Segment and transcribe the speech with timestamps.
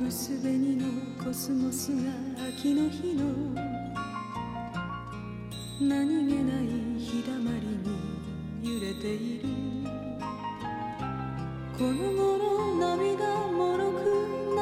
[0.00, 0.86] 薄紅の
[1.22, 2.10] コスモスが
[2.48, 3.24] 秋の日の
[5.80, 6.66] 何気ない
[6.98, 7.66] 日だまり
[8.62, 9.44] に揺れている
[11.78, 13.96] この頃涙もろく
[14.54, 14.58] な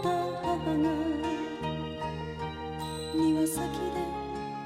[0.00, 0.08] った
[0.46, 0.84] 母が
[3.14, 3.98] 庭先で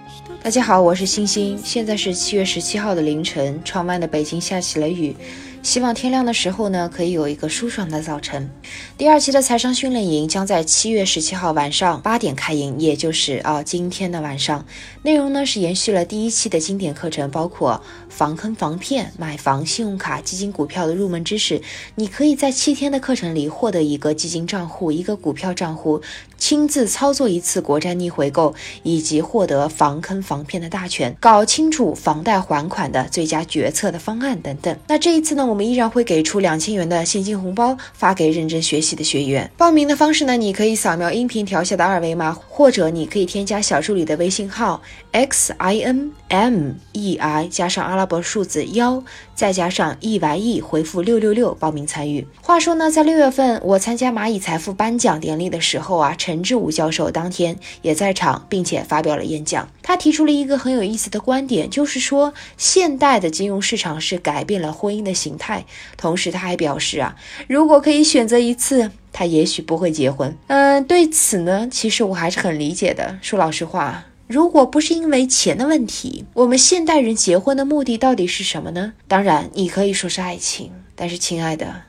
[0.08, 5.14] 一つ大家好，我是星星，现在是七月十七号的凌晨，窗外的北京下起了雨，
[5.63, 8.49] 希望天亮的时候呢，可以有一个舒爽的早晨。
[8.97, 14.65] 第二期的财商训练营将在七月十七号晚上八点开营，也就是啊今天的晚上。
[15.03, 21.61] 内容呢是延续了第一期的经典课程，包括防坑防骗、买房、信用卡、基金、股票的入门知识。
[21.95, 26.01] 你可以在七天的课程里获得一个基金账户、一个股票账户，
[26.43, 34.77] 亲自操作一次国债逆回购，以及获得防坑防骗的大全，搞清楚房贷还款的最佳决策的方案等等。
[34.89, 39.49] 那这一次呢，我们依然会给出两千元的现金红包发给认真学习的学员。
[39.55, 44.81] 报名的方式呢，你可以扫描音频条下的二维码，或者你可以添加小助理的微信号
[45.13, 49.01] x i n m e i 加上阿拉伯数字幺，
[49.35, 52.27] 再加上 e y e 回复六六六报名参与。
[52.41, 59.67] 话说呢，在六月份我参加蚂蚁财富颁奖典礼的时候啊，陈志武教授当天也在场，并且发表了演讲。
[59.81, 65.65] 他提出了一个很有意思的观点，就是说现代的金融市场是改变了婚姻的形态。
[65.97, 67.15] 同时，他还表示啊，
[67.47, 70.37] 如果可以选择一次，他也许不会结婚。
[70.47, 73.17] 嗯，对此呢，其实我还是很理解的。
[73.21, 74.05] 说老实话。
[74.27, 78.93] 如果不是因为钱的问题，我们现代人结婚的目的到底是什么呢？
[79.07, 81.81] 当然，你可以说是爱情，但是亲爱的，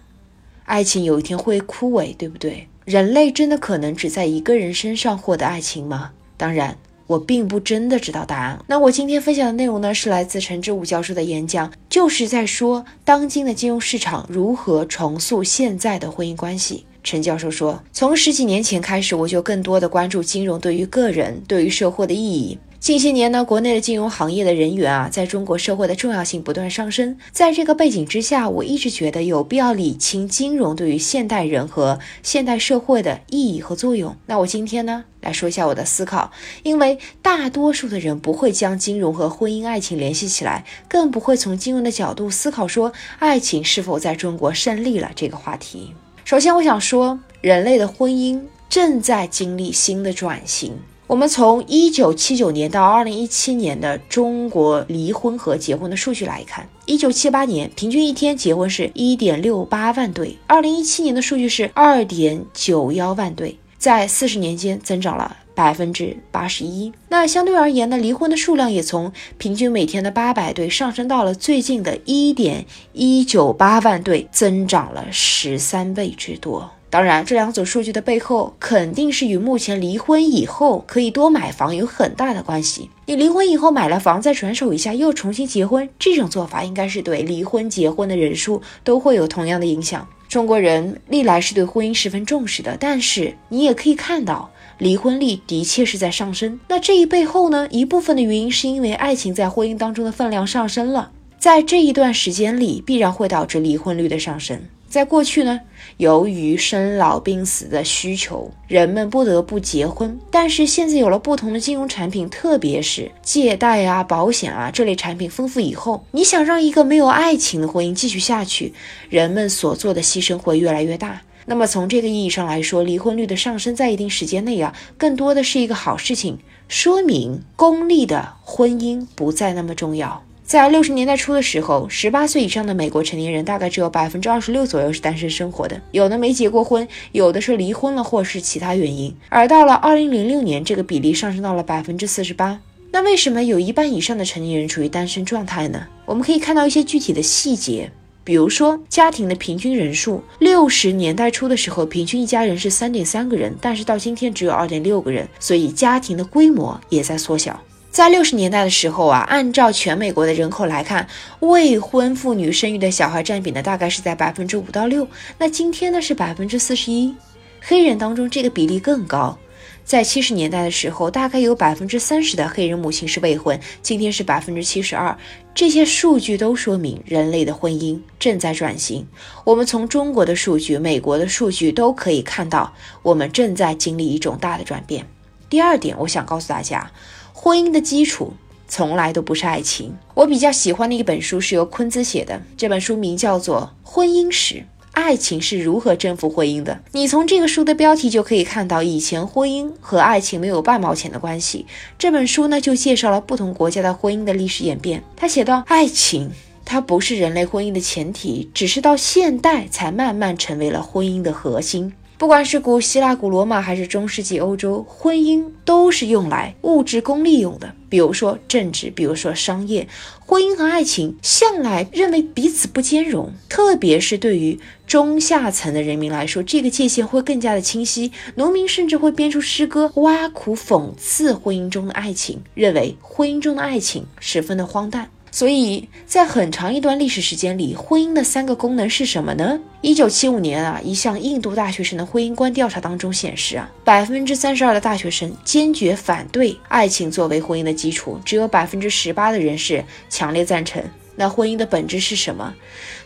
[0.64, 2.68] 爱情有一天会枯萎，对不对？
[2.84, 6.10] 人类真的可能只在一个人身上获得爱情吗？
[6.36, 8.62] 当然，我并不真的知道答案。
[8.66, 16.84] 那我今天分享的内容呢，是来自陈志武教授的演讲，就是在说当今的金融市场如何重塑现在的婚姻关系。
[17.04, 22.58] 陈教授说：“从十几年前开始，我就更多的关注金融对于个人、对于社会的意义。
[22.80, 27.16] 近些年呢，国内的金融行业的人员啊，在中国社会的重要性不断上升。
[27.30, 34.16] 在这个背景之下，我一直觉得有必要理清金融对于现代人和现代社会的意义和作用。
[34.26, 36.30] 那我今天呢，来说一下我的思考，
[36.62, 48.40] 因为大多数的人不会将金融和婚姻、爱情联系起来，更不会从金融的角度思考说爱情是否在中国胜利了这个话题。”首先，我想说，人类的婚姻
[48.70, 50.72] 正在经历新的转型。
[51.06, 66.92] 我们从一九七九年到二零一七年的中国离婚和结婚的数据来看，一九七八年平均一天结婚是一点六八万对，二零一七年的数据是二点九幺万对，在四十年间增长了百分之八十一。
[67.08, 76.70] 那相对而言呢，离婚的数量也从平均每天的八百对上升到了最近的一点一九八万对，增长了十三倍之多。
[76.90, 82.88] 当然，这两组数据的背后肯定是与目前离婚以后可以多买房有很大的关系。
[83.06, 90.06] 你离婚以后买了房，再转手一下又重新结婚，这种做法应该是对离婚结婚的人数都会有同样的影响。
[90.28, 96.58] 中国人历来是对婚姻十分重视的，但是你也可以看到，离婚率的确是在上升。
[96.68, 104.60] 那这一背后呢，一部分的原因是因为爱情在婚姻当中的分量上升了，在这一段时间里必然会导致离婚率的上升。
[104.94, 105.60] 在过去呢，
[105.96, 110.16] 由于生老病死的需求，人们不得不结婚。
[110.30, 118.72] 但是现在有了不同的金融产品，特别是借贷啊、保险啊这类产品丰富以后，你想让一个没有爱情的婚姻继续下去，
[119.08, 121.22] 人们所做的牺牲会越来越大。
[121.46, 126.38] 那么从这个意义上来说，离婚率的上升在一定时间内啊，更多的是一个好事情，
[126.68, 130.22] 说明功利的婚姻不再那么重要。
[130.44, 139.14] 在六十年代初的时候，十八岁以上的美国成年人大概只有百分之二十六左右是单身生活的，有的没结过婚，有的是离婚了或是其他原因。
[139.30, 142.60] 而到了二零零六年，这个比例上升到了百分之四十八。
[142.92, 145.86] 那为什么有一半以上的成年人处于单身状态呢？
[146.04, 147.90] 我们可以看到一些具体的细节，
[148.22, 157.58] 比如说家庭的平均人数，六十年代初的时候，平均一家人是三点三个人，但是到今天只有二点六个人，所以家庭的规模也在缩小。
[157.94, 161.06] 在六十年代的时候啊，按照全美国的人口来看，
[161.38, 165.06] 未婚妇女生育的小孩占比呢，大概是在百分之五到六。
[165.38, 167.14] 那今天呢是百分之四十一，
[167.60, 169.38] 黑人当中这个比例更高。
[169.84, 175.16] 在七十年代的时候，大概有百分之三十的黑人母亲是未婚，今天是百分之七十二。
[175.54, 179.06] 这些数据都说明人类的婚姻正在转型。
[179.44, 185.06] 我们从中国的数据、美国的数据都可以看到，我们正在经历一种大的转变。
[185.48, 186.90] 第二点，我想告诉大家。
[187.36, 188.32] 婚姻的基础
[188.68, 189.92] 从来都不是爱情。
[190.14, 194.54] 我比较喜欢的一本书是由昆兹写的，这本书名叫做《婚姻史》。
[194.92, 196.80] 爱情是如何征服婚姻的。
[196.92, 201.66] 你从这个书的标题就可以看到，以前婚姻和爱情没有半毛钱的关系。
[201.98, 205.02] 这本书呢，就介绍了不同国家的婚姻的历史演变。
[205.16, 206.30] 他写道，爱情
[206.64, 211.92] 它不是人类婚姻的前提，只是到现代才慢慢成为了婚姻的核心。
[212.16, 217.74] 不管是古希腊、古罗马，还是中世纪欧洲，婚姻都是用来物质功利用的。
[217.88, 219.86] 比如说政治，比如说商业，
[220.20, 223.32] 婚姻和爱情向来认为彼此不兼容。
[223.48, 228.12] 特别是对于中下层的人民来说，这个界限会更加的清晰。
[228.36, 235.10] 农民甚至会编出诗歌，挖苦讽刺婚姻中的爱情，认为婚姻中的爱情十分的荒诞。
[235.34, 239.58] 所以在很长一段历史时间里，婚姻的三个功能是什么呢？
[239.80, 250.80] 一九七五年啊，一项印度大学生的婚姻观调查当中显示啊，百分之三十二的大学生坚决反对爱情作为婚姻的基础，只有百分之十八的人是强烈赞成。
[251.16, 252.54] 那婚姻的本质是什么？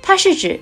[0.02, 0.60] 它是指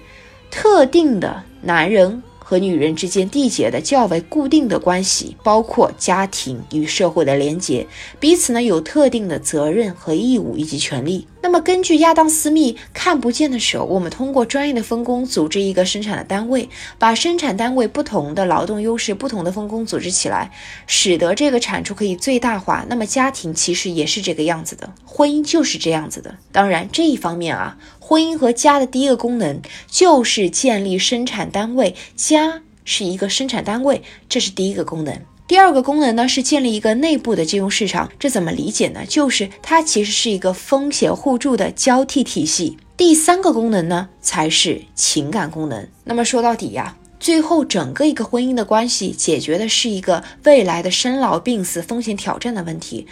[0.53, 2.23] 特定的男人。
[2.49, 7.85] 和女人之间缔结的较为固定的关系，包括家庭与社会的连结，
[8.21, 11.27] 彼此呢有特定的责任和义务以及权利。
[11.47, 20.51] 那么根据亚当·斯密看不见的手，我们通过专业的分工组织一个生产的单位，把生产单位不同的劳动优势、不同的分工组织起来，
[20.89, 22.85] 使得这个产出可以最大化。
[22.89, 26.35] 那么家庭其实也是这个样子的，婚姻就是这样子的。
[26.51, 27.79] 当然这一方面啊。
[28.01, 35.21] 婚姻和家的第一个功能就是建立生产单位，家是一个生产单位，这是第一个功能。
[35.49, 39.07] 第二个功能呢是建立一个内部的金融市场，这怎么理解呢？
[39.07, 42.77] 就是它其实是一个风险互助的交替体系。
[42.97, 45.87] 第三个功能呢才是情感功能。
[46.03, 53.07] 那么说到底呀，最后整个一个婚姻的关系解决的是一个未来的生老病死风险挑战的问题。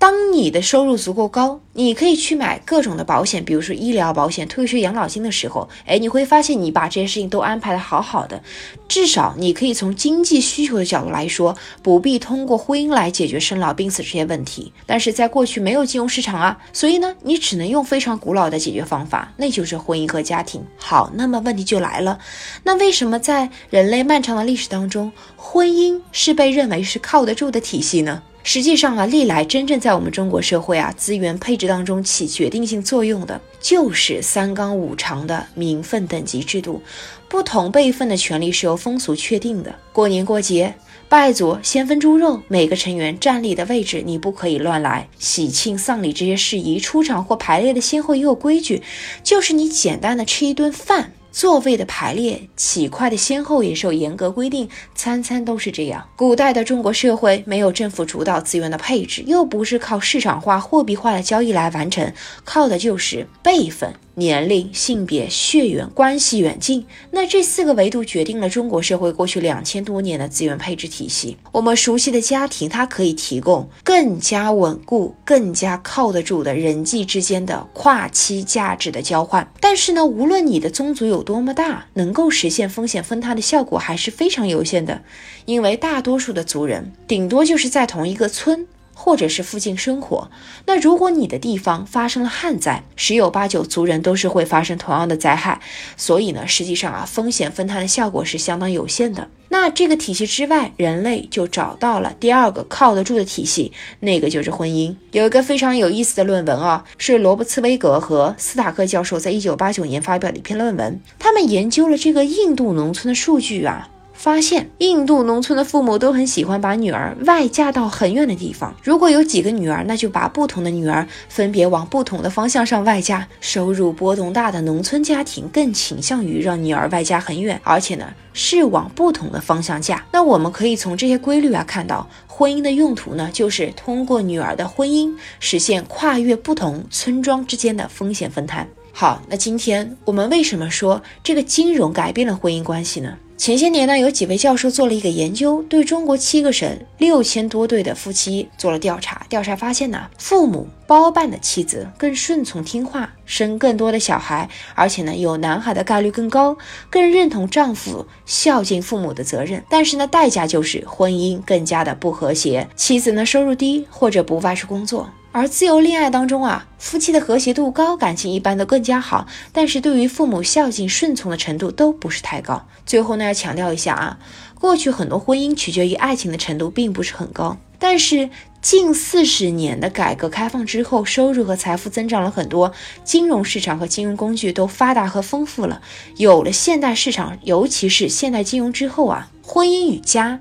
[0.00, 8.42] 当你的收入足够高，你可以去买各种的保险，比如说医疗保险、退休养老金的时候，哎，你会发现你把这些事情都安排的好好的，
[8.88, 14.72] 至少你可以从经济需求的角度来说，不必通过婚姻来解决生老病死这些问题。
[14.86, 20.64] 但是在过去没有金融市场啊，所以呢，你只能用非常古老的解决方法，那就是婚姻和家庭。
[20.78, 22.18] 好，那么问题就来了，
[22.64, 28.22] 那为什么在人类漫长的历史当中，婚姻是被认为是靠得住的体系呢？
[28.42, 36.82] 实际上啊，历来真正在我们中国社会啊资源配置当中起决定性作用的，就是三纲五常的名分等级制度。
[37.28, 39.72] 不同辈分的权利是由风俗确定的。
[39.92, 40.74] 过年过节、
[41.08, 45.06] 拜祖先分猪肉，每个成员站立的位置你不可以乱来。
[45.18, 48.82] 喜庆丧礼这些事宜，出场或排列的先后也有规矩，
[49.22, 51.12] 就是你简单的吃一顿饭。
[51.32, 56.06] 座位的排列、起筷的先后也受严格规定，餐餐都是这样。
[56.16, 62.12] 古代的中国社会没有政府主导资源的配置，又不是靠市场化、货币化的交易来完成，
[62.44, 63.94] 靠的就是辈分。
[64.14, 71.36] 年龄、性别、血缘关系远近，那这四个维度决定了中国社会过去两千多年的资源配置体系。
[71.52, 79.50] 我们熟悉的家庭，它可以提供更加稳固、更加靠得住的人际之间的跨期价值的交换。
[79.60, 85.02] 但是呢，无论你的宗族有多么大，能够实现风险分摊的效果还是非常有限的，
[85.46, 88.66] 因为大多数的族人顶多就是在同一个村。
[89.02, 90.30] 或者是附近生活，
[90.66, 95.58] 那如果你的地方发生了旱灾，十有八九族人都是会发生同样的灾害，
[95.96, 99.26] 所以呢，实际上啊，风险分摊的效果是相当有限的。
[99.48, 104.94] 那这个体系之外，人类就找到了第二个靠得住的体系，那个就是婚姻。
[105.12, 113.88] 有一个非常有意思的论文啊，是罗伯茨威格和斯塔克教授在一九八九年发表的一篇论文，他们研究了这个印度农村的数据啊。
[114.20, 118.76] 发现印度农村的父母都很喜欢把女儿外嫁到很远的地方。
[118.82, 123.26] 如果有几个女儿，那就把不同的女儿分别往不同的方向上外嫁。
[123.40, 130.04] 收入波动大的农村家庭更倾向于让女儿外嫁很远，而且呢是往不同的方向嫁。
[130.12, 138.68] 那我们可以从这些规律啊看到，婚姻的用途呢就是通过女儿的婚姻实现跨越不同村庄之间的风险分摊。
[138.92, 143.16] 好，那今天我们为什么说这个金融改变了婚姻关系呢？
[143.40, 149.24] 前些年呢，有几位教授做了一个研究，对中国七个省六千多对的夫妻做了调查。
[149.30, 156.58] 调查发现呢，父母包办的妻子更顺从听话，生更多的小孩，而且呢，有男孩的概率更高，
[156.90, 159.64] 更认同丈夫孝敬父母的责任。
[159.70, 165.08] 但是呢，代价就是婚姻更加的不和谐，妻子呢收入低或者不外出工作。
[165.32, 172.66] 而自由恋爱当中啊，夫妻的和谐度高，感情一般都更加好，但是对于父母孝敬顺从的程度都不是太高。
[172.84, 174.18] 最后呢，要强调一下啊，
[174.58, 177.56] 过去很多婚姻取决于爱情的程度并不是很高。
[177.78, 178.28] 但是
[178.60, 182.72] 近四十年的改革开放之后，收入和财富增长了很多，
[183.04, 185.80] 金融市场和金融工具都发达和丰富了。
[186.16, 190.40] 有了现代市场，尤其是现代金融之后啊，婚姻与家。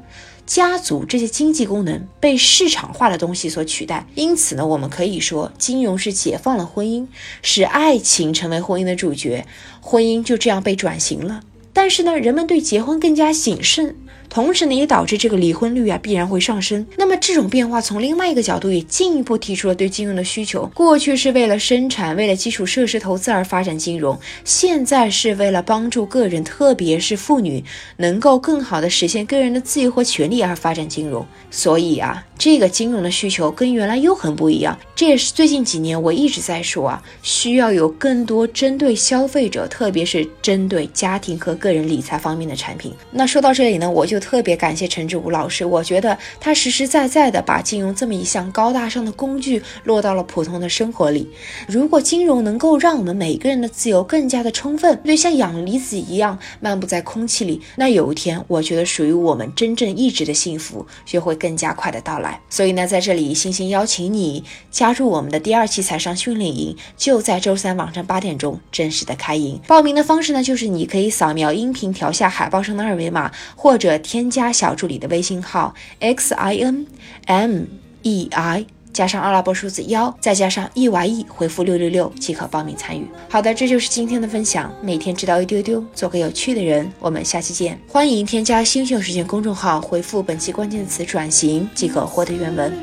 [0.50, 7.06] 家族这些经济功能被市场化的东西所取代，因此呢，我们可以说，金融是解放了婚姻，
[7.44, 9.46] 使爱情成为婚姻的主角，
[9.80, 11.42] 婚姻就这样被转型了。
[11.72, 13.96] 但是呢，人们对结婚更加谨慎。
[14.30, 16.86] 同时呢，也导致这个离婚率啊必然会上升。
[16.96, 20.70] 那么这种变化从另外一个角度也进一步提出了对金融的需求。
[20.76, 27.64] 过去是为了生产、为了基础设施投资而发展金融，现在是为了帮助个人，特别是妇女，
[27.98, 31.26] 能够更好的实现个人的自由和权利而发展金融。
[31.50, 34.78] 所以啊，这个金融的需求跟原来又很不一样。
[34.96, 42.94] 这也是最近几年我一直在说啊，需要有更多针对消费者，特别是针对家庭和个人理财方面的产品。
[43.10, 44.19] 那说到这里呢，我就。
[44.20, 51.30] 特别感谢陈志武老师，我觉得他实实在在的把金融这么一项高大上的工具落到了普通的生活里。
[51.68, 62.40] 如果金融能够让我们每个人的自由更加的充分，就像氧离子一样漫步在空气里，那有一天，我觉得属于我们真正意志的幸福就会更加快的到来。
[62.50, 69.60] 所以呢，在这里，星星邀请你加入我们的第二期财商训练营，就在周三晚上八点钟正式的开营。
[69.68, 74.00] 报名的方式呢，就是你可以扫描音频条下海报上的二维码，或者。
[74.10, 76.88] 添加小助理的微信号 x i n
[77.28, 77.62] m
[78.02, 83.08] e i 加上阿拉伯数字幺，再加上 e y e，回复六六六即可报名参与。
[83.30, 84.74] 好的，这就是今天的分享。
[84.82, 86.92] 每天知道一丢丢，做个有趣的人。
[87.00, 87.80] 我们下期见。
[87.88, 92.74] 欢迎添加星秀时间公众号，回复本期关键词转型即可获得原文。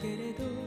[0.00, 0.57] けれど